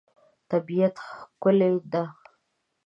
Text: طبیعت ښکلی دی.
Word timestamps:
طبیعت 0.51 0.95
ښکلی 1.09 1.71
دی. 1.91 2.03